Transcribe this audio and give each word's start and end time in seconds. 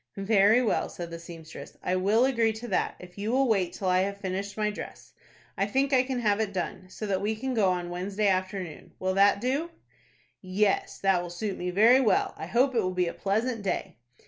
"Very 0.17 0.63
well," 0.63 0.89
said 0.89 1.11
the 1.11 1.19
seamstress, 1.19 1.77
"I 1.83 1.95
will 1.95 2.25
agree 2.25 2.53
to 2.53 2.67
that, 2.69 2.95
if 2.99 3.19
you 3.19 3.31
will 3.31 3.47
wait 3.47 3.71
till 3.73 3.87
I 3.87 3.99
have 3.99 4.17
finished 4.17 4.57
my 4.57 4.71
dress. 4.71 5.13
I 5.55 5.67
think 5.67 5.93
I 5.93 6.01
can 6.01 6.21
have 6.21 6.39
it 6.39 6.51
done, 6.53 6.89
so 6.89 7.05
that 7.05 7.21
we 7.21 7.35
can 7.35 7.53
go 7.53 7.69
on 7.69 7.91
Wednesday 7.91 8.27
afternoon. 8.27 8.93
Will 8.97 9.13
that 9.13 9.39
do?" 9.39 9.69
"Yes, 10.41 10.97
that 11.01 11.21
will 11.21 11.29
suit 11.29 11.55
me 11.55 11.69
very 11.69 12.01
well. 12.01 12.33
I 12.35 12.47
hope 12.47 12.73
it 12.73 12.81
will 12.81 12.95
be 12.95 13.05
a 13.09 13.13
pleasant 13.13 13.61
day." 13.61 13.97